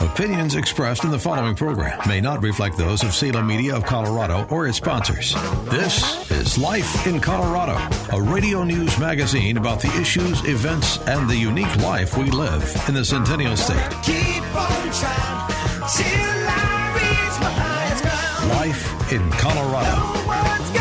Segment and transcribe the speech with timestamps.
[0.00, 4.46] Opinions expressed in the following program may not reflect those of Salem Media of Colorado
[4.50, 5.34] or its sponsors.
[5.66, 7.76] This is Life in Colorado,
[8.16, 12.94] a radio news magazine about the issues, events, and the unique life we live in
[12.94, 13.76] the Centennial State.
[18.48, 20.77] Life in Colorado.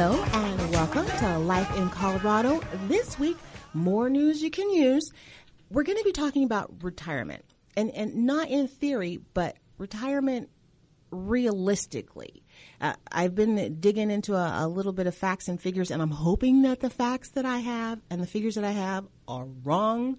[0.00, 2.62] Hello and welcome to Life in Colorado.
[2.88, 3.36] This week,
[3.74, 5.12] more news you can use.
[5.70, 7.44] We're going to be talking about retirement,
[7.76, 10.48] and and not in theory, but retirement
[11.10, 12.42] realistically.
[12.80, 16.12] Uh, I've been digging into a, a little bit of facts and figures, and I'm
[16.12, 20.16] hoping that the facts that I have and the figures that I have are wrong.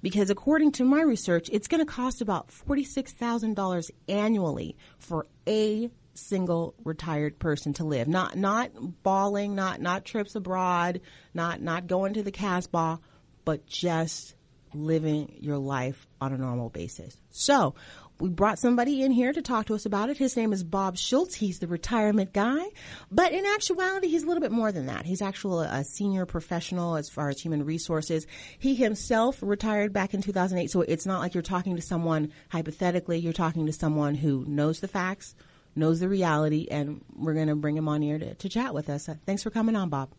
[0.00, 6.74] Because according to my research, it's going to cost about $46,000 annually for a single
[6.84, 8.08] retired person to live.
[8.08, 8.70] Not not
[9.02, 11.00] balling, not not trips abroad,
[11.32, 13.00] not not going to the Casbah,
[13.44, 14.34] but just
[14.74, 17.16] living your life on a normal basis.
[17.30, 17.74] So,
[18.20, 20.16] we brought somebody in here to talk to us about it.
[20.16, 21.34] His name is Bob Schultz.
[21.34, 22.62] He's the retirement guy.
[23.10, 25.04] But in actuality, he's a little bit more than that.
[25.04, 28.26] He's actually a senior professional as far as human resources.
[28.58, 30.70] He himself retired back in 2008.
[30.70, 33.18] So it's not like you're talking to someone hypothetically.
[33.18, 35.34] You're talking to someone who knows the facts,
[35.76, 38.88] knows the reality, and we're going to bring him on here to, to chat with
[38.88, 39.08] us.
[39.26, 40.10] Thanks for coming on, Bob.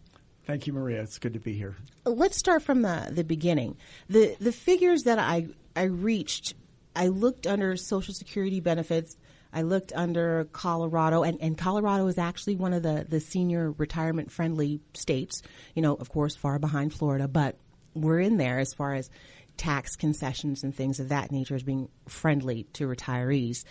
[0.45, 1.02] Thank you, Maria.
[1.02, 1.75] It's good to be here.
[2.06, 3.78] Let's start from the, the beginning.
[4.09, 6.53] The the figures that I I reached,
[6.96, 9.18] I looked under Social Security benefits.
[9.52, 14.29] I looked under Colorado, and, and Colorado is actually one of the, the senior retirement
[14.29, 15.41] friendly states.
[15.74, 17.58] You know, of course, far behind Florida, but
[17.94, 19.09] we're in there as far as
[19.58, 23.63] tax concessions and things of that nature as being friendly to retirees.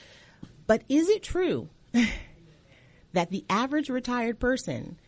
[0.66, 1.68] But is it true
[3.12, 4.98] that the average retired person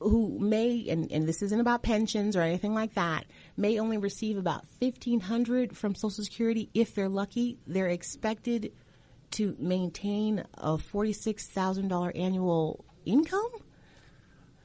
[0.00, 3.24] who may, and, and this isn't about pensions or anything like that,
[3.56, 7.58] may only receive about fifteen hundred from Social Security if they're lucky.
[7.66, 8.72] They're expected
[9.32, 13.50] to maintain a forty-six thousand dollar annual income.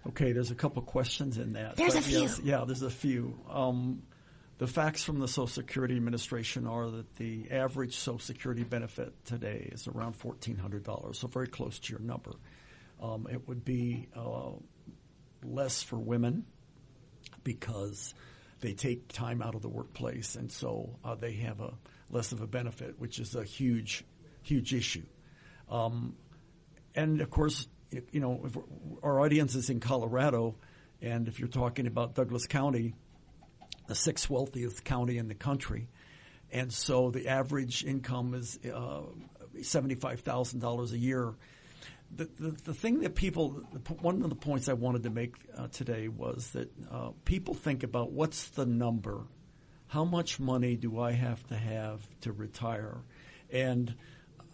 [0.08, 1.76] Okay, there's a couple questions in that.
[1.76, 2.22] There's a few.
[2.22, 3.38] yes, yeah, there's a few.
[3.50, 4.04] Um,
[4.57, 9.69] the facts from the Social Security Administration are that the average Social Security benefit today
[9.72, 12.31] is around $1,400, so very close to your number.
[13.01, 14.51] Um, it would be uh,
[15.44, 16.46] less for women
[17.44, 18.16] because
[18.62, 21.73] they take time out of the workplace, and so uh, they have a
[22.09, 24.03] less of a benefit, which is a huge,
[24.41, 25.06] huge issue.
[25.69, 26.16] Um,
[26.96, 27.67] and of course,
[28.12, 28.44] you know,
[29.03, 30.56] our audience is in Colorado,
[31.00, 32.96] and if you're talking about Douglas County,
[33.88, 35.90] the sixth wealthiest county in the country,
[36.52, 39.02] and so the average income is uh,
[39.62, 41.34] seventy-five thousand dollars a year.
[42.16, 43.50] The, the, the thing that people,
[44.02, 47.84] one of the points I wanted to make uh, today was that uh, people think
[47.84, 49.24] about what's the number,
[49.88, 52.97] how much money do I have to have to retire,
[53.52, 53.94] and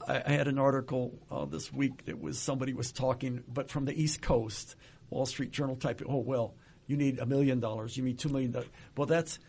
[0.08, 3.86] I, I had an article uh, this week that was somebody was talking, but from
[3.86, 4.76] the East Coast,
[5.12, 6.02] Wall Street Journal type.
[6.08, 6.56] Oh well,
[6.88, 8.70] you need a million dollars, you need two million dollars.
[8.98, 9.40] Well, that's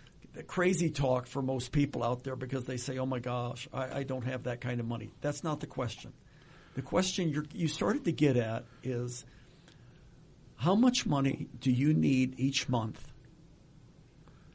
[0.46, 4.02] crazy talk for most people out there because they say, "Oh my gosh, I, I
[4.02, 6.12] don't have that kind of money." That's not the question.
[6.74, 9.24] The question you you started to get at is
[10.56, 13.12] how much money do you need each month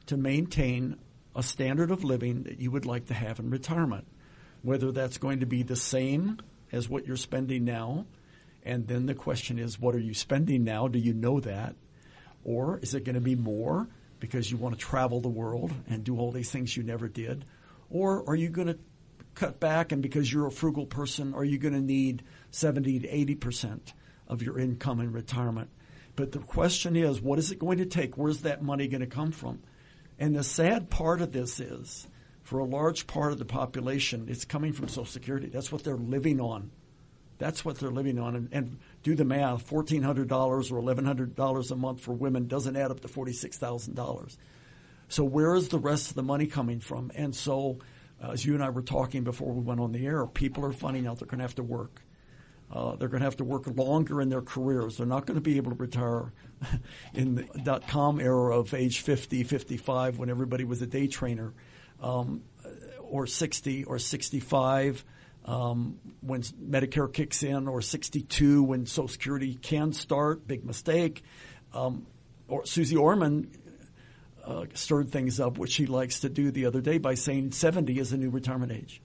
[0.07, 0.97] to maintain
[1.35, 4.07] a standard of living that you would like to have in retirement?
[4.61, 6.39] Whether that's going to be the same
[6.71, 8.05] as what you're spending now,
[8.63, 10.87] and then the question is, what are you spending now?
[10.87, 11.75] Do you know that?
[12.49, 13.87] Or is it going to be more
[14.19, 17.45] because you want to travel the world and do all these things you never did?
[17.91, 18.79] Or are you going to
[19.35, 23.07] cut back and because you're a frugal person, are you going to need 70 to
[23.35, 23.93] 80%
[24.27, 25.69] of your income in retirement?
[26.15, 28.17] But the question is, what is it going to take?
[28.17, 29.61] Where's that money going to come from?
[30.17, 32.07] And the sad part of this is,
[32.41, 35.49] for a large part of the population, it's coming from Social Security.
[35.49, 36.71] That's what they're living on.
[37.37, 38.35] That's what they're living on.
[38.35, 42.99] And, and do the math $1,400 or $1,100 a month for women doesn't add up
[43.01, 44.37] to $46,000.
[45.07, 47.11] So, where is the rest of the money coming from?
[47.15, 47.79] And so,
[48.23, 50.73] uh, as you and I were talking before we went on the air, people are
[50.73, 52.01] finding out they're going to have to work.
[52.71, 54.97] Uh, they're going to have to work longer in their careers.
[54.97, 56.31] They're not going to be able to retire
[57.15, 61.53] in the dot com era of age 50, 55 when everybody was a day trader,
[62.01, 62.43] um,
[62.99, 65.03] or 60 or 65
[65.45, 70.47] um, when Medicare kicks in, or 62 when Social Security can start.
[70.47, 71.23] Big mistake.
[71.73, 72.05] Um,
[72.47, 73.51] or Suze Orman
[74.43, 77.99] uh, stirred things up, which she likes to do the other day by saying 70
[77.99, 79.01] is a new retirement age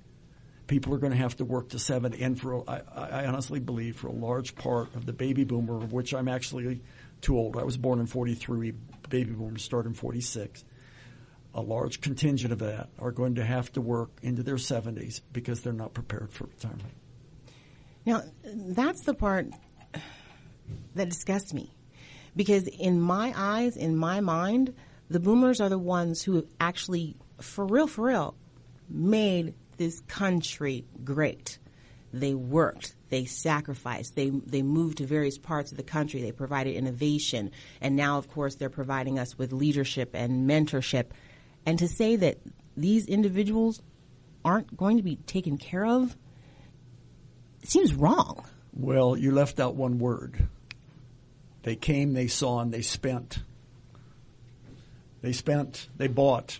[0.67, 3.97] people are going to have to work to 70, And for I, I honestly believe
[3.97, 6.83] for a large part of the baby boomer, of which I'm actually
[7.21, 7.57] too old.
[7.57, 8.73] I was born in 43.
[9.09, 10.65] Baby boomers start in 46.
[11.55, 15.61] A large contingent of that are going to have to work into their 70s because
[15.61, 16.95] they're not prepared for retirement.
[18.05, 19.47] Now, that's the part
[20.95, 21.73] that disgusts me.
[22.37, 24.75] Because in my eyes, in my mind,
[25.09, 28.35] the boomers are the ones who actually, for real, for real,
[28.89, 31.59] made this country great.
[32.13, 36.77] They worked, they sacrificed, they they moved to various parts of the country, they provided
[36.77, 37.51] innovation,
[37.81, 41.07] and now of course they're providing us with leadership and mentorship.
[41.67, 42.39] And to say that
[42.77, 43.81] these individuals
[44.45, 46.17] aren't going to be taken care of
[47.63, 48.45] seems wrong.
[48.73, 50.49] Well, you left out one word.
[51.63, 53.39] They came, they saw, and they spent.
[55.23, 56.59] They spent, they bought.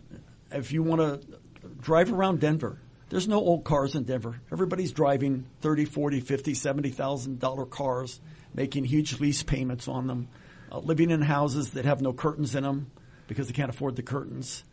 [0.51, 1.39] If you want to
[1.81, 2.79] drive around Denver,
[3.11, 4.41] there's no old cars in Denver.
[4.51, 8.21] Everybody's driving 30, 40, 50, 70,000 dollar cars,
[8.55, 10.29] making huge lease payments on them,
[10.73, 12.91] uh, living in houses that have no curtains in them
[13.27, 14.65] because they can't afford the curtains.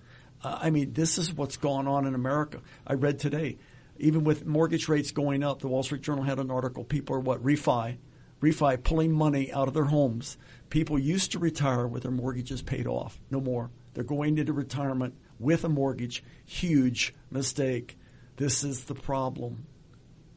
[0.43, 2.61] I mean, this is what's going on in America.
[2.85, 3.57] I read today,
[3.97, 6.83] even with mortgage rates going up, the Wall Street Journal had an article.
[6.83, 7.97] People are what refi,
[8.41, 10.37] refi, pulling money out of their homes.
[10.69, 13.19] People used to retire with their mortgages paid off.
[13.29, 13.69] No more.
[13.93, 16.23] They're going into retirement with a mortgage.
[16.45, 17.97] Huge mistake.
[18.37, 19.65] This is the problem.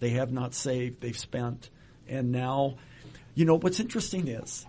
[0.01, 1.71] They have not saved, they've spent.
[2.07, 2.77] And now,
[3.35, 4.67] you know, what's interesting is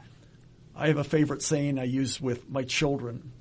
[0.76, 3.32] I have a favorite saying I use with my children.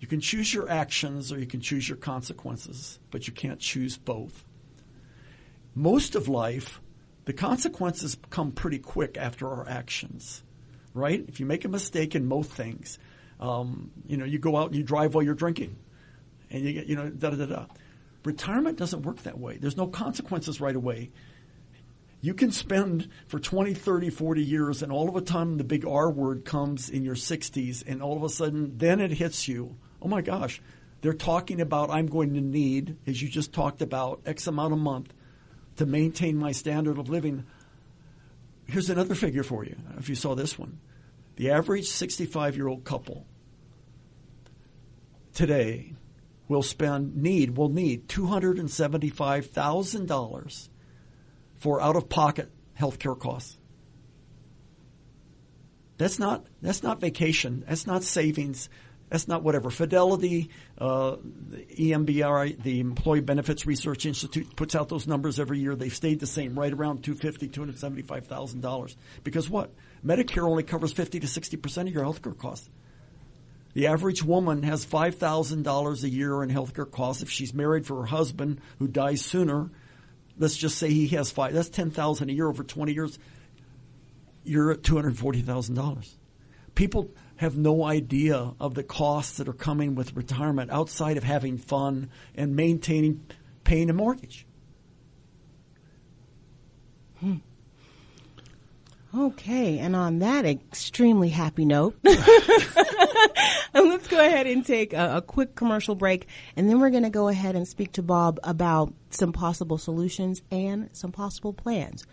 [0.00, 3.98] You can choose your actions or you can choose your consequences, but you can't choose
[3.98, 4.44] both.
[5.74, 6.80] Most of life,
[7.26, 10.42] the consequences come pretty quick after our actions,
[10.94, 11.22] right?
[11.28, 12.98] If you make a mistake in most things,
[13.38, 15.76] um, you know, you go out and you drive while you're drinking,
[16.50, 17.66] and you get, you know, da da da da.
[18.24, 19.58] Retirement doesn't work that way.
[19.58, 21.10] There's no consequences right away.
[22.22, 25.86] You can spend for 20, 30, 40 years, and all of a sudden the big
[25.86, 29.76] R word comes in your 60s, and all of a sudden then it hits you.
[30.02, 30.60] Oh my gosh,
[31.00, 34.76] they're talking about I'm going to need, as you just talked about, X amount a
[34.76, 35.12] month
[35.76, 37.46] to maintain my standard of living.
[38.66, 40.78] Here's another figure for you, if you saw this one.
[41.36, 43.26] The average 65 year old couple
[45.32, 45.94] today
[46.48, 50.68] will spend need will need two hundred and seventy five thousand dollars
[51.56, 53.56] for out of pocket health care costs.
[55.96, 57.64] That's not that's not vacation.
[57.66, 58.68] That's not savings.
[59.10, 59.70] That's not whatever.
[59.70, 61.16] Fidelity, uh,
[61.48, 65.74] the EMBR, the Employee Benefits Research Institute, puts out those numbers every year.
[65.74, 68.96] They've stayed the same, right around two fifty, two hundred seventy-five thousand dollars.
[69.24, 69.72] Because what?
[70.06, 72.70] Medicare only covers fifty to sixty percent of your health care costs.
[73.72, 77.22] The average woman has $5,000 a year in healthcare costs.
[77.22, 79.70] If she's married for her husband who dies sooner,
[80.36, 83.18] let's just say he has five, that's 10000 a year over 20 years.
[84.42, 86.14] You're at $240,000.
[86.74, 91.56] People have no idea of the costs that are coming with retirement outside of having
[91.56, 93.24] fun and maintaining
[93.64, 94.46] paying a mortgage.
[97.18, 97.36] Hmm.
[99.16, 102.76] Okay, and on that extremely happy note, let's
[104.06, 107.28] go ahead and take a, a, quick commercial break, and then we're going to go
[107.28, 112.06] ahead and speak to Bob about some possible solutions and some possible plans.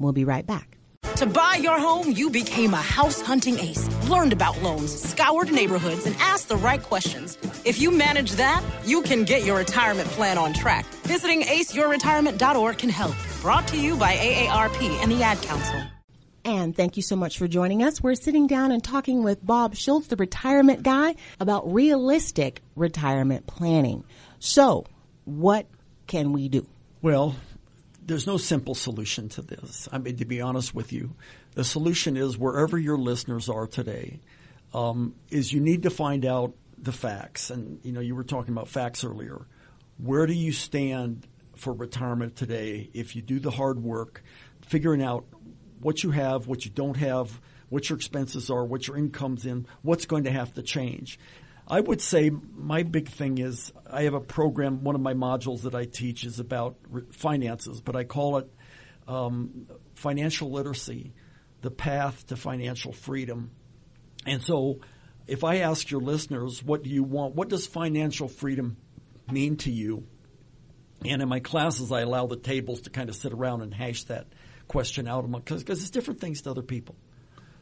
[0.00, 0.78] We'll be right back.
[1.16, 6.06] To buy your home, you became a house hunting ace, learned about loans, scoured neighborhoods,
[6.06, 7.38] and asked the right questions.
[7.64, 10.84] If you manage that, you can get your retirement plan on track.
[11.04, 13.14] Visiting aceyourretirement.org can help.
[13.42, 15.82] Brought to you by AARP and the Ad Council.
[16.44, 18.02] And thank you so much for joining us.
[18.02, 24.02] We're sitting down and talking with Bob Schultz, the retirement guy, about realistic retirement planning.
[24.40, 24.84] So,
[25.26, 25.66] what
[26.08, 26.66] can we do?
[27.02, 27.36] Well,
[28.06, 29.88] there's no simple solution to this.
[29.90, 31.14] I mean, to be honest with you,
[31.54, 34.20] the solution is wherever your listeners are today,
[34.72, 37.50] um, is you need to find out the facts.
[37.50, 39.46] And, you know, you were talking about facts earlier.
[39.98, 44.22] Where do you stand for retirement today if you do the hard work,
[44.62, 45.24] figuring out
[45.80, 49.66] what you have, what you don't have, what your expenses are, what your income's in,
[49.82, 51.18] what's going to have to change.
[51.66, 54.84] I would say my big thing is I have a program.
[54.84, 56.76] One of my modules that I teach is about
[57.12, 58.52] finances, but I call it
[59.08, 61.12] um, financial literacy,
[61.62, 63.50] the path to financial freedom.
[64.26, 64.80] And so,
[65.26, 67.34] if I ask your listeners, what do you want?
[67.34, 68.76] What does financial freedom
[69.30, 70.06] mean to you?
[71.04, 74.04] And in my classes, I allow the tables to kind of sit around and hash
[74.04, 74.26] that
[74.68, 76.96] question out because it's different things to other people.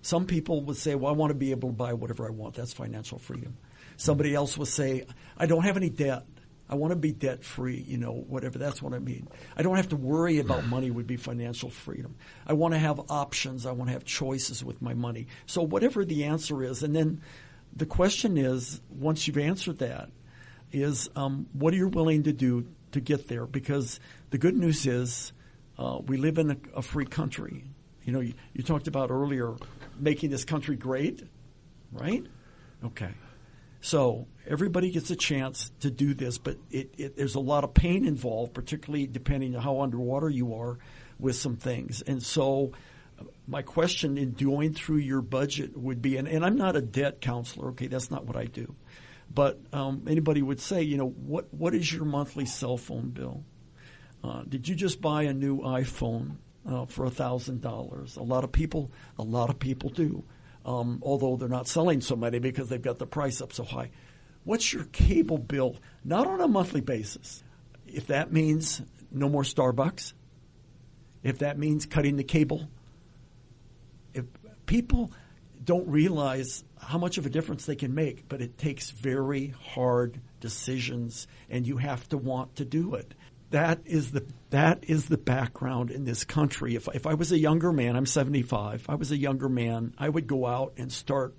[0.00, 2.54] Some people would say, well, I want to be able to buy whatever I want.
[2.54, 3.56] That's financial freedom.
[3.96, 5.06] Somebody else would say,
[5.36, 6.24] I don't have any debt.
[6.68, 8.58] I want to be debt free, you know, whatever.
[8.58, 9.28] That's what I mean.
[9.56, 12.16] I don't have to worry about money would be financial freedom.
[12.46, 13.66] I want to have options.
[13.66, 15.26] I want to have choices with my money.
[15.44, 17.20] So whatever the answer is, and then
[17.76, 20.10] the question is, once you've answered that,
[20.72, 23.46] is um, what are you willing to do to get there?
[23.46, 25.32] Because the good news is
[25.78, 27.64] uh, we live in a, a, free country.
[28.04, 29.54] You know, you, you talked about earlier
[29.98, 31.22] making this country great,
[31.92, 32.24] right?
[32.84, 33.10] Okay.
[33.82, 37.74] So everybody gets a chance to do this, but it, it, there's a lot of
[37.74, 40.78] pain involved, particularly depending on how underwater you are
[41.18, 42.00] with some things.
[42.00, 42.70] And so
[43.48, 47.20] my question in going through your budget would be, and, and I'm not a debt
[47.20, 48.72] counselor, okay, that's not what I do.
[49.34, 53.42] But um, anybody would say, you know, what, what is your monthly cell phone bill?
[54.22, 56.36] Uh, did you just buy a new iPhone
[56.68, 58.16] uh, for thousand dollars?
[58.16, 60.22] A lot of people, a lot of people do
[60.64, 63.90] um, although they're not selling so many because they've got the price up so high.
[64.44, 65.76] What's your cable bill?
[66.04, 67.42] Not on a monthly basis.
[67.86, 70.12] If that means no more Starbucks,
[71.22, 72.68] if that means cutting the cable,
[74.14, 74.24] if
[74.66, 75.12] people
[75.64, 80.20] don't realize how much of a difference they can make, but it takes very hard
[80.40, 83.14] decisions and you have to want to do it
[83.52, 86.74] that is the that is the background in this country.
[86.74, 88.80] If if I was a younger man, I'm 75.
[88.80, 91.34] If I was a younger man, I would go out and start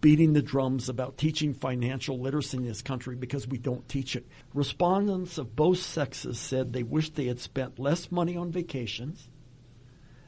[0.00, 4.26] beating the drums about teaching financial literacy in this country because we don't teach it.
[4.52, 9.28] Respondents of both sexes said they wished they had spent less money on vacations.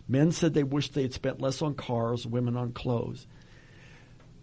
[0.08, 3.26] Men said they wished they had spent less on cars, women on clothes.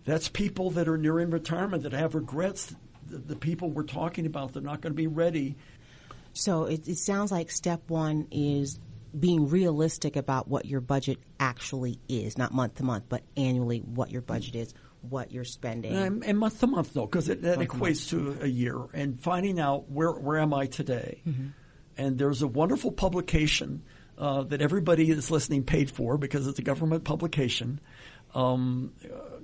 [0.06, 2.75] That's people that are nearing retirement that have regrets.
[3.10, 5.56] The, the people we're talking about, they're not going to be ready
[6.34, 8.80] so it, it sounds like step one is
[9.18, 14.10] being realistic about what your budget actually is, not month to month, but annually what
[14.10, 15.96] your budget is, what you're spending.
[15.96, 18.78] And, and month to month, though, because that equates to, to a year.
[18.94, 21.22] And finding out where, where am I today.
[21.28, 21.48] Mm-hmm.
[21.98, 23.84] And there's a wonderful publication
[24.18, 27.80] uh, that everybody that's listening paid for because it's a government publication,
[28.34, 28.94] um,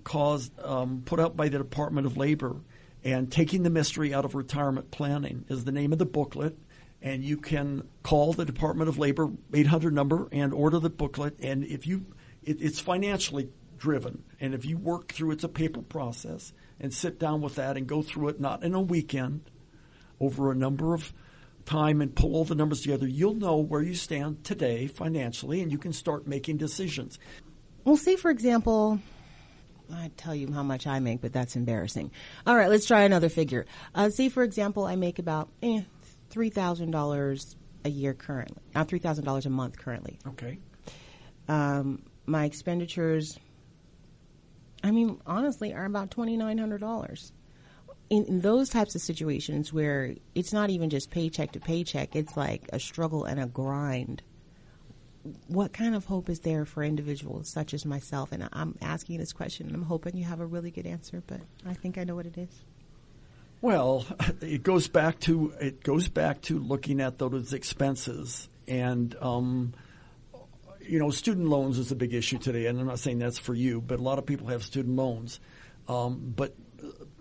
[0.04, 2.56] caused, um, put out by the Department of Labor.
[3.04, 6.58] And Taking the Mystery Out of Retirement Planning is the name of the booklet
[7.02, 11.40] and you can call the Department of Labor 800 number and order the booklet.
[11.40, 12.06] And if you,
[12.44, 17.20] it, it's financially driven, and if you work through, it's a paper process, and sit
[17.20, 19.50] down with that and go through it, not in a weekend,
[20.20, 21.14] over a number of
[21.66, 25.72] time and pull all the numbers together, you'll know where you stand today financially, and
[25.72, 27.20] you can start making decisions.
[27.86, 29.00] Well, say for example.
[29.92, 32.12] I tell you how much I make, but that's embarrassing.
[32.46, 33.66] All right, let's try another figure.
[33.96, 35.82] Uh, say, for example, I make about eh,
[36.30, 37.56] three thousand dollars
[37.86, 40.20] a year currently, not three thousand dollars a month currently.
[40.28, 40.60] Okay.
[41.48, 43.40] Um, my expenditures,
[44.84, 47.32] I mean, honestly, are about twenty nine hundred dollars.
[48.10, 52.36] In, in, those types of situations where it's not even just paycheck to paycheck, it's
[52.36, 54.24] like a struggle and a grind.
[55.48, 58.32] What kind of hope is there for individuals such as myself?
[58.32, 61.42] And I'm asking this question, and I'm hoping you have a really good answer, but
[61.68, 62.64] I think I know what it is.
[63.62, 64.06] Well,
[64.42, 69.16] it goes back to it goes back to looking at those expenses and.
[69.22, 69.74] Um,
[70.82, 73.54] you know, student loans is a big issue today, and I'm not saying that's for
[73.54, 75.40] you, but a lot of people have student loans.
[75.88, 76.56] Um, but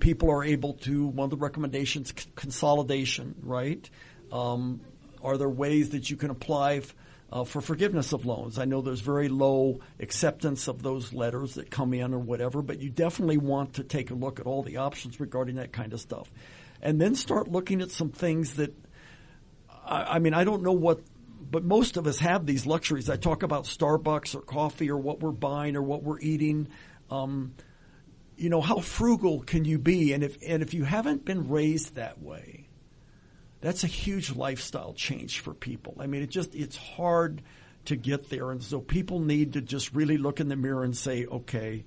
[0.01, 3.89] people are able to, one of the recommendations, c- consolidation, right?
[4.33, 4.81] Um,
[5.23, 6.95] are there ways that you can apply f-
[7.31, 8.59] uh, for forgiveness of loans.
[8.59, 12.81] I know there's very low acceptance of those letters that come in or whatever, but
[12.81, 16.01] you definitely want to take a look at all the options regarding that kind of
[16.01, 16.31] stuff.
[16.81, 18.75] And then start looking at some things that,
[19.85, 21.01] I, I mean, I don't know what,
[21.51, 23.11] but most of us have these luxuries.
[23.11, 26.69] I talk about Starbucks or coffee or what we're buying or what we're eating.
[27.11, 27.55] Um,
[28.37, 30.13] you know, how frugal can you be?
[30.13, 32.68] And if, and if you haven't been raised that way,
[33.61, 35.97] that's a huge lifestyle change for people.
[35.99, 37.43] I mean, it just it's hard
[37.87, 40.97] to get there, and so people need to just really look in the mirror and
[40.97, 41.85] say, okay,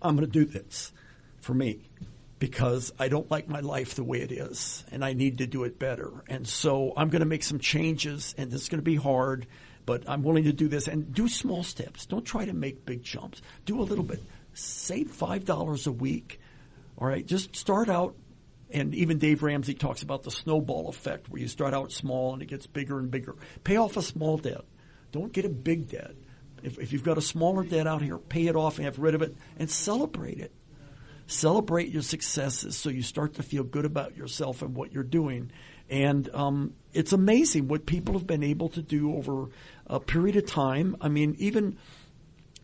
[0.00, 0.92] I'm going to do this
[1.40, 1.88] for me
[2.38, 5.64] because I don't like my life the way it is, and I need to do
[5.64, 6.10] it better.
[6.28, 9.46] And so I'm going to make some changes, and it's going to be hard,
[9.84, 12.06] but I'm willing to do this and do small steps.
[12.06, 13.42] Don't try to make big jumps.
[13.64, 14.22] Do a little bit.
[14.54, 16.40] Save five dollars a week.
[16.96, 18.14] All right, just start out
[18.70, 22.42] and even Dave Ramsey talks about the snowball effect, where you start out small and
[22.42, 23.36] it gets bigger and bigger.
[23.64, 24.64] Pay off a small debt.
[25.12, 26.14] Don't get a big debt.
[26.62, 29.14] If, if you've got a smaller debt out here, pay it off and have rid
[29.14, 30.52] of it, and celebrate it.
[31.26, 35.50] Celebrate your successes so you start to feel good about yourself and what you're doing.
[35.90, 39.48] And um, it's amazing what people have been able to do over
[39.86, 40.96] a period of time.
[41.00, 41.78] I mean, even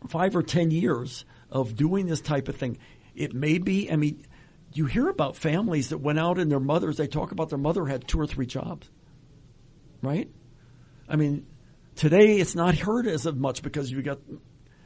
[0.07, 2.77] five or ten years of doing this type of thing.
[3.15, 4.25] It may be, I mean,
[4.77, 7.85] you hear about families that went out and their mothers, they talk about their mother
[7.85, 8.89] had two or three jobs,
[10.01, 10.29] right?
[11.07, 11.45] I mean,
[11.95, 14.19] today it's not heard as much because you got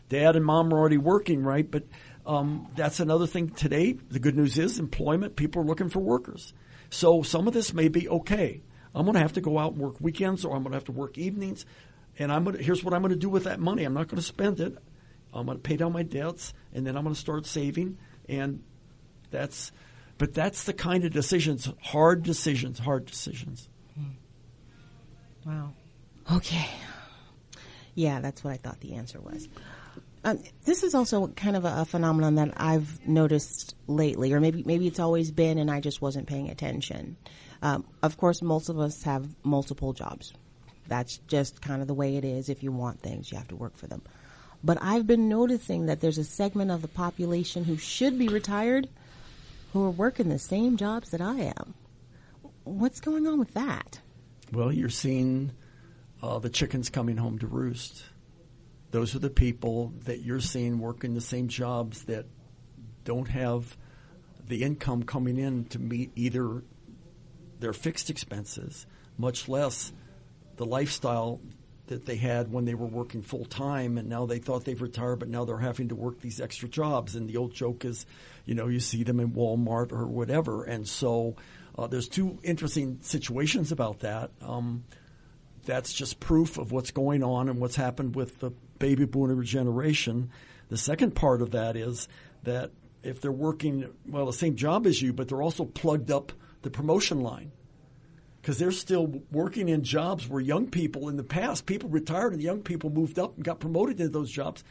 [0.09, 1.69] dad and mom are already working, right?
[1.69, 1.85] But
[2.25, 3.93] um, that's another thing today.
[3.93, 6.53] The good news is employment, people are looking for workers.
[6.89, 8.61] So some of this may be okay.
[8.93, 10.85] I'm going to have to go out and work weekends or I'm going to have
[10.85, 11.65] to work evenings.
[12.17, 13.83] And I'm going to, here's what I'm going to do with that money.
[13.83, 14.77] I'm not going to spend it.
[15.31, 17.97] I'm going to pay down my debts and then I'm going to start saving.
[18.27, 18.63] And
[19.31, 19.71] that's,
[20.17, 23.69] but that's the kind of decisions, hard decisions, hard decisions.
[23.95, 25.49] Hmm.
[25.49, 25.73] Wow.
[26.31, 26.67] Okay.
[27.95, 29.49] Yeah, that's what I thought the answer was.
[30.23, 34.63] Um, this is also kind of a, a, phenomenon that I've noticed lately, or maybe
[34.65, 37.15] maybe it's always been, and I just wasn't paying attention.
[37.61, 40.33] Um, of course, most of us have multiple jobs.
[40.87, 42.49] That's just kind of the way it is.
[42.49, 44.01] If you want things, you have to work for them.
[44.63, 48.89] But I've been noticing that there's a segment of the population who should be retired
[49.73, 51.73] who are working the same jobs that I am.
[52.63, 53.99] What's going on with that?
[54.51, 55.51] Well, you're seeing
[56.21, 58.03] uh, the chickens coming home to roost.
[58.91, 62.25] Those are the people that you're seeing working the same jobs that
[63.03, 63.77] don't have
[64.47, 66.63] the income coming in to meet either
[67.59, 69.93] their fixed expenses, much less
[70.55, 71.39] the lifestyle
[71.89, 75.17] that they had when they were working full time and now they thought they've retired
[75.17, 77.15] but now they're having to work these extra jobs.
[77.15, 78.05] And the old joke is
[78.45, 80.63] you know you see them in Walmart or whatever.
[80.63, 81.35] And so
[81.77, 84.31] uh, there's two interesting situations about that.
[84.41, 84.85] Um,
[85.65, 90.31] that's just proof of what's going on and what's happened with the baby boomer generation.
[90.69, 92.07] The second part of that is
[92.43, 92.71] that
[93.03, 96.69] if they're working well the same job as you but they're also plugged up the
[96.69, 97.51] promotion line
[98.49, 102.41] because they're still working in jobs where young people in the past, people retired and
[102.41, 104.63] young people moved up and got promoted into those jobs.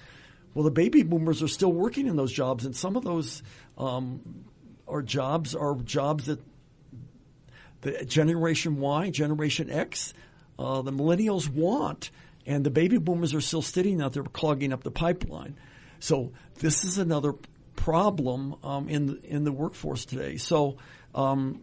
[0.53, 3.41] Well, the baby boomers are still working in those jobs, and some of those
[3.77, 4.47] um,
[4.89, 6.41] are jobs are jobs that
[7.83, 10.13] the Generation Y, Generation X,
[10.59, 12.11] uh, the millennials want,
[12.47, 15.57] and the baby boomers are still sitting out there clogging up the pipeline.
[16.01, 17.35] So this is another
[17.77, 20.37] problem um, in the, in the workforce today.
[20.37, 20.79] So
[21.15, 21.61] um,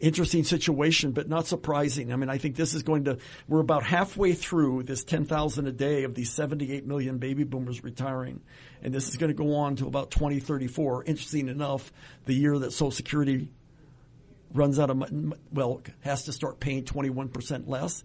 [0.00, 2.12] interesting situation, but not surprising.
[2.12, 5.72] I mean, I think this is going to, we're about halfway through this 10,000 a
[5.72, 8.40] day of these 78 million baby boomers retiring.
[8.82, 11.04] And this is going to go on to about 2034.
[11.04, 11.92] Interesting enough,
[12.26, 13.48] the year that Social Security
[14.52, 18.04] runs out of, well, has to start paying 21% less.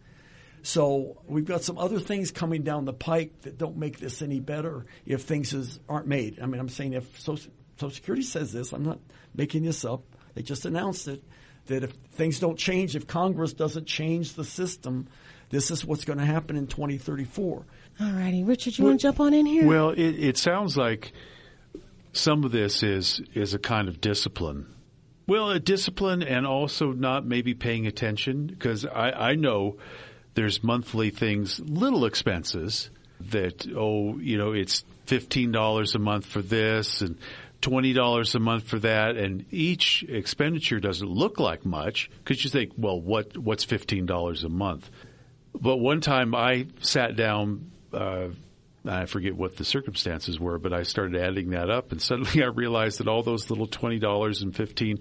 [0.61, 4.39] So we've got some other things coming down the pike that don't make this any
[4.39, 6.39] better if things is, aren't made.
[6.41, 8.99] I mean, I'm saying if Social, Social Security says this, I'm not
[9.33, 10.03] making this up.
[10.33, 11.23] They just announced it
[11.69, 15.07] that if things don't change, if Congress doesn't change the system,
[15.49, 17.65] this is what's going to happen in 2034.
[18.01, 18.43] All righty.
[18.43, 19.65] Richard, you well, want to jump on in here?
[19.65, 21.13] Well, it, it sounds like
[22.11, 24.67] some of this is, is a kind of discipline.
[25.27, 29.77] Well, a discipline and also not maybe paying attention because I, I know
[30.33, 37.01] there's monthly things, little expenses that, oh, you know, it's $15 a month for this
[37.01, 37.17] and
[37.61, 42.71] $20 a month for that and each expenditure doesn't look like much because you think,
[42.77, 44.89] well, what, what's $15 a month?
[45.53, 48.29] But one time I sat down, uh,
[48.85, 52.47] I forget what the circumstances were, but I started adding that up and suddenly I
[52.47, 54.99] realized that all those little $20 and 15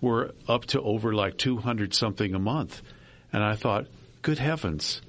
[0.00, 2.82] were up to over like 200 something a month.
[3.32, 3.86] And I thought,
[4.20, 5.00] good heavens,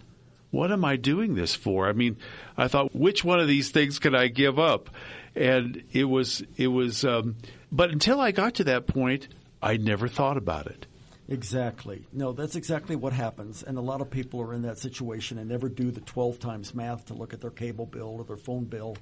[0.56, 1.88] what am I doing this for?
[1.88, 2.18] I mean,
[2.58, 4.90] I thought, which one of these things can I give up?
[5.36, 7.04] and it was it was.
[7.04, 7.36] Um,
[7.72, 9.28] but until I got to that point,
[9.62, 10.88] I never thought about it.
[11.28, 12.06] Exactly.
[12.14, 13.64] No, that's exactly what happens.
[13.64, 16.76] And a lot of people are in that situation and never do the 12 times
[16.76, 18.96] math to look at their cable bill or their phone bill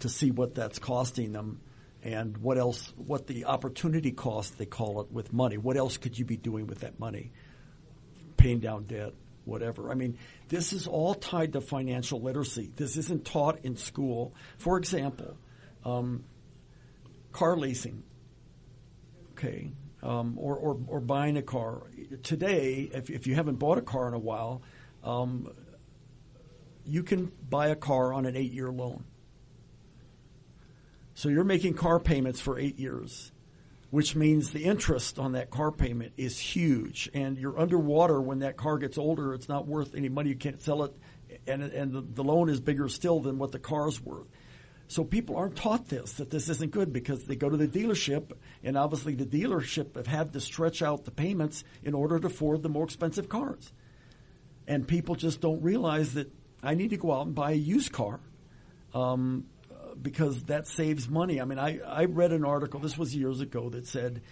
[0.00, 1.60] to see what that's costing them
[2.02, 5.58] and what else, what the opportunity cost, they call it, with money.
[5.58, 7.30] What else could you be doing with that money?
[8.36, 9.12] Paying down debt,
[9.44, 9.90] whatever.
[9.90, 12.72] I mean, this is all tied to financial literacy.
[12.76, 14.34] This isn't taught in school.
[14.58, 15.36] For example,
[15.84, 16.24] um,
[17.32, 18.02] car leasing,
[19.32, 19.72] okay,
[20.02, 21.82] um, or, or, or, buying a car.
[22.22, 24.62] Today, if, if you haven't bought a car in a while,
[25.04, 25.52] um,
[26.86, 29.04] you can buy a car on an eight year loan.
[31.14, 33.30] So you're making car payments for eight years.
[33.90, 37.10] Which means the interest on that car payment is huge.
[37.12, 39.34] And you're underwater when that car gets older.
[39.34, 40.30] It's not worth any money.
[40.30, 40.94] You can't sell it,
[41.46, 44.26] and and the, the loan is bigger still than what the car's worth.
[44.86, 48.32] So people aren't taught this that this isn't good because they go to the dealership,
[48.64, 52.62] and obviously the dealership have had to stretch out the payments in order to afford
[52.62, 53.72] the more expensive cars.
[54.66, 57.92] And people just don't realize that I need to go out and buy a used
[57.92, 58.20] car.
[58.92, 59.46] Um,
[60.00, 61.40] because that saves money.
[61.40, 64.22] I mean, I, I read an article, this was years ago, that said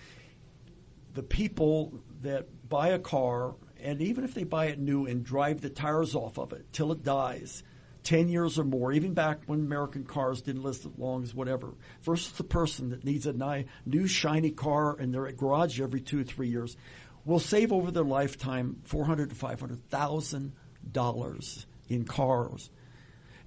[1.15, 5.61] the people that buy a car, and even if they buy it new and drive
[5.61, 7.63] the tires off of it till it dies,
[8.05, 11.75] 10 years or more, even back when American cars didn't last as long as whatever,
[12.03, 16.21] versus the person that needs a new shiny car and they're at garage every two
[16.21, 16.77] or three years,
[17.25, 20.53] will save over their lifetime 400 to 500,000
[20.91, 22.71] dollars in cars.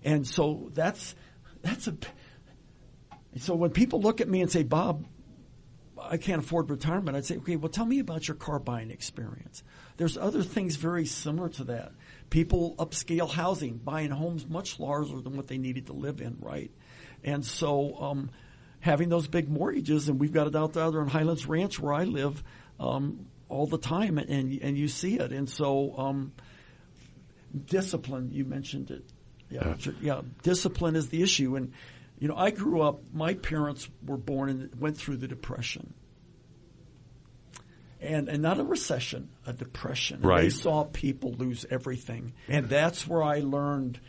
[0.04, 1.16] And so that's
[1.62, 1.96] that's a.
[3.38, 5.06] So when people look at me and say, Bob,
[6.02, 9.64] I can't afford retirement, I'd say, okay, well, tell me about your car buying experience.
[9.98, 11.94] There's other things very similar to that.
[12.30, 16.72] People upscale housing, buying homes much larger than what they needed to live in, right?
[17.24, 18.32] And so um,
[18.80, 22.04] having those big mortgages, and we've got it out there in Highlands Ranch where I
[22.04, 22.44] live
[22.80, 25.32] um, all the time, and and you see it.
[25.32, 26.34] And so um,
[27.66, 29.06] discipline, you mentioned it
[29.52, 30.22] yeah, yeah.
[30.44, 31.74] Discipline is the issue, and
[32.20, 33.02] you know, I grew up.
[33.14, 35.94] My parents were born and went through the depression,
[38.00, 40.22] and and not a recession, a depression.
[40.22, 40.44] Right.
[40.44, 44.00] They saw people lose everything, and that's where I learned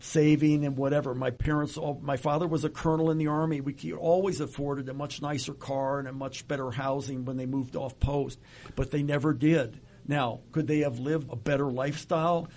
[0.00, 1.14] saving and whatever.
[1.14, 3.60] My parents, all, my father was a colonel in the army.
[3.60, 7.76] We always afforded a much nicer car and a much better housing when they moved
[7.76, 8.38] off post,
[8.76, 9.80] but they never did.
[10.06, 12.48] Now, could they have lived a better lifestyle?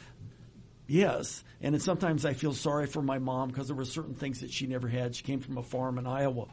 [0.92, 4.52] Yes, and sometimes I feel sorry for my mom because there were certain things that
[4.52, 5.16] she never had.
[5.16, 6.48] She came from a farm in Iowa,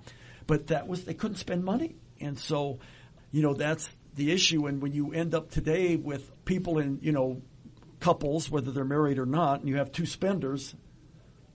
[0.47, 2.79] but that was they couldn't spend money, and so,
[3.33, 4.69] you know, that's the issue.
[4.69, 7.43] And when you end up today with people in, you know,
[7.99, 10.73] couples, whether they're married or not, and you have two spenders,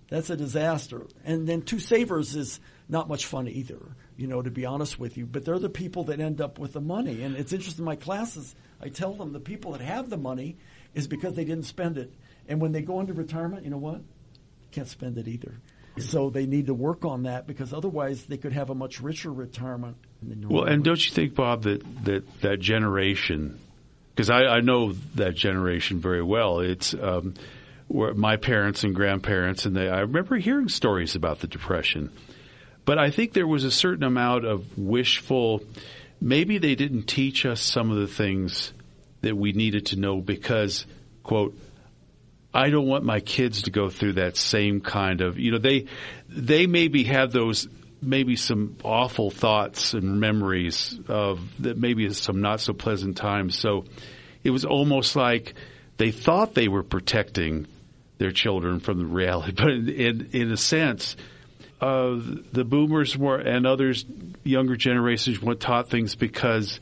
[0.09, 1.07] that's a disaster.
[1.23, 3.79] And then two savers is not much fun either,
[4.17, 5.25] you know, to be honest with you.
[5.25, 7.23] But they're the people that end up with the money.
[7.23, 10.57] And it's interesting in my classes, I tell them the people that have the money
[10.93, 12.13] is because they didn't spend it
[12.47, 14.01] and when they go into retirement, you know what?
[14.71, 15.55] Can't spend it either.
[15.99, 19.31] So they need to work on that because otherwise they could have a much richer
[19.31, 19.97] retirement.
[20.21, 23.59] well, and don't you think, Bob, that that, that generation,
[24.15, 26.61] because I, I know that generation very well.
[26.61, 27.35] It's um,
[27.87, 32.11] where my parents and grandparents, and they, I remember hearing stories about the Depression.
[32.85, 35.61] But I think there was a certain amount of wishful.
[36.19, 38.73] Maybe they didn't teach us some of the things
[39.21, 40.85] that we needed to know because,
[41.21, 41.55] quote,
[42.53, 45.87] I don't want my kids to go through that same kind of, you know, they,
[46.29, 47.67] they maybe have those,
[48.01, 53.57] maybe some awful thoughts and memories of that maybe some not so pleasant times.
[53.57, 53.85] So
[54.43, 55.55] it was almost like
[55.97, 57.65] they thought they were protecting
[58.19, 61.15] their children from the reality, but in, in, a sense,
[61.81, 62.19] uh,
[62.51, 64.05] the boomers were and others,
[64.43, 66.79] younger generations, were taught things because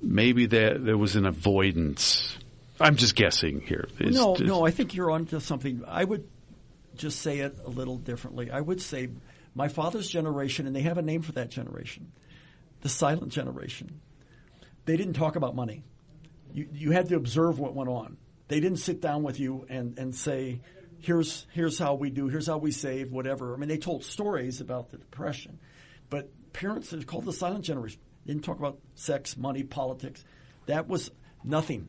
[0.00, 2.36] maybe that there was an avoidance
[2.80, 3.88] I'm just guessing here.
[3.98, 4.46] It's no, just...
[4.46, 5.82] no, I think you're onto something.
[5.86, 6.28] I would
[6.94, 8.50] just say it a little differently.
[8.50, 9.08] I would say
[9.54, 12.12] my father's generation, and they have a name for that generation,
[12.82, 14.00] the silent generation.
[14.84, 15.84] They didn't talk about money.
[16.52, 18.18] You, you had to observe what went on.
[18.48, 20.60] They didn't sit down with you and, and say,
[21.00, 23.54] here's, here's how we do, here's how we save, whatever.
[23.54, 25.58] I mean, they told stories about the Depression.
[26.08, 28.00] But parents, it's called the silent generation.
[28.24, 30.24] They didn't talk about sex, money, politics.
[30.66, 31.10] That was
[31.42, 31.88] nothing.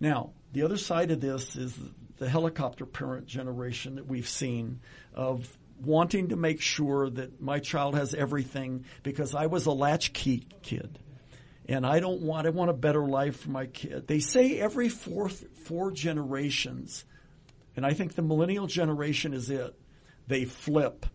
[0.00, 1.76] Now, the other side of this is
[2.18, 4.80] the helicopter parent generation that we've seen
[5.14, 10.46] of wanting to make sure that my child has everything because I was a latchkey
[10.62, 10.98] kid.
[11.68, 14.06] And I don't want I want a better life for my kid.
[14.06, 17.04] They say every fourth four generations,
[17.74, 19.74] and I think the millennial generation is it.
[20.28, 21.06] They flip.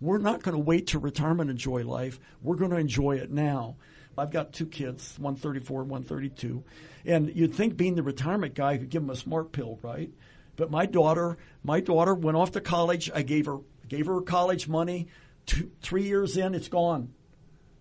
[0.00, 2.18] We're not going to wait to retirement and enjoy life.
[2.42, 3.76] We're going to enjoy it now.
[4.18, 6.64] I've got two kids, 134 and 132.
[7.06, 10.10] And you'd think being the retirement guy could give them a smart pill, right?
[10.56, 13.10] But my daughter, my daughter went off to college.
[13.14, 15.08] I gave her gave her college money.
[15.46, 17.12] Two, three years in, it's gone.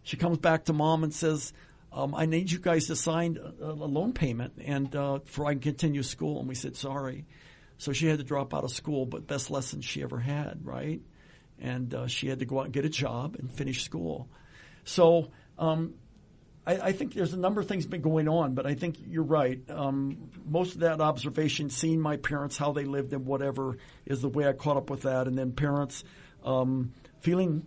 [0.01, 1.53] She comes back to mom and says,
[1.91, 5.53] um, "I need you guys to sign a, a loan payment and uh, for I
[5.53, 7.25] can continue school." And we said, "Sorry."
[7.77, 11.01] So she had to drop out of school, but best lesson she ever had, right?
[11.59, 14.29] And uh, she had to go out and get a job and finish school.
[14.85, 15.95] So um,
[16.65, 19.23] I, I, think there's a number of things been going on, but I think you're
[19.23, 19.59] right.
[19.69, 24.29] Um, most of that observation, seeing my parents, how they lived and whatever, is the
[24.29, 25.27] way I caught up with that.
[25.27, 26.03] And then parents
[26.43, 27.65] um, feeling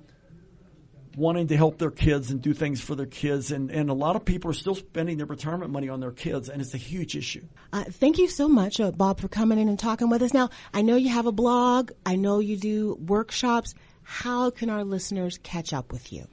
[1.16, 3.50] wanting to help their kids and do things for their kids.
[3.50, 6.48] And, and a lot of people are still spending their retirement money on their kids,
[6.48, 7.44] and it's a huge issue.
[7.72, 10.35] Uh, thank you so much, uh, Bob, for coming in and talking with us.
[10.35, 13.74] Now, I know you have a blog, I know you do workshops.
[14.02, 16.28] How can our listeners catch up with you?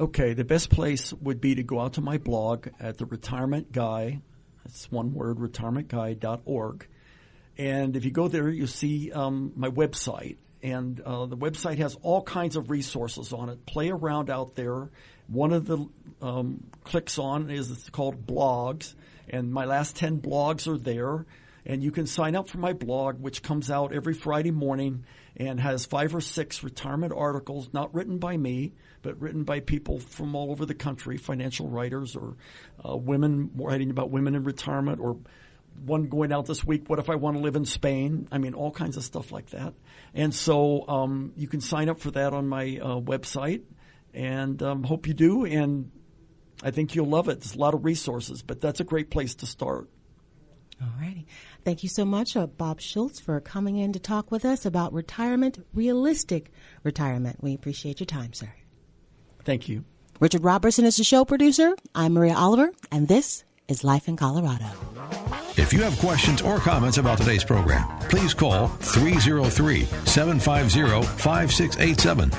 [0.00, 3.70] Okay, the best place would be to go out to my blog at the Retirement
[3.70, 4.20] Guy.
[4.64, 6.88] That's one word, retirementguy.org.
[7.56, 11.94] And if you go there, you'll see um, my website and uh, the website has
[12.00, 13.66] all kinds of resources on it.
[13.66, 14.88] Play around out there.
[15.28, 15.86] One of the
[16.22, 18.94] um, clicks on is it's called blogs,
[19.28, 21.26] and my last ten blogs are there.
[21.66, 25.04] And you can sign up for my blog, which comes out every Friday morning
[25.36, 28.72] and has five or six retirement articles, not written by me,
[29.04, 32.36] but written by people from all over the country, financial writers or
[32.84, 35.18] uh, women writing about women in retirement or
[35.84, 36.88] one going out this week.
[36.88, 38.26] What if I want to live in Spain?
[38.32, 39.74] I mean, all kinds of stuff like that.
[40.14, 43.62] And so um, you can sign up for that on my uh, website,
[44.14, 45.44] and um, hope you do.
[45.44, 45.90] And
[46.62, 47.40] I think you'll love it.
[47.40, 49.90] There's a lot of resources, but that's a great place to start.
[50.80, 51.26] All righty.
[51.64, 54.92] Thank you so much, uh, Bob Schultz, for coming in to talk with us about
[54.92, 56.50] retirement, realistic
[56.82, 57.42] retirement.
[57.42, 58.52] We appreciate your time, sir.
[59.44, 59.84] Thank you.
[60.20, 61.74] Richard Robertson is the show producer.
[61.94, 64.66] I'm Maria Oliver, and this is Life in Colorado.
[65.56, 72.30] If you have questions or comments about today's program, please call 303 750 5687.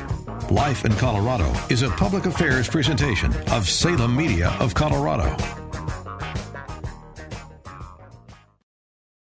[0.53, 5.64] Life in Colorado is a public affairs presentation of Salem Media of Colorado.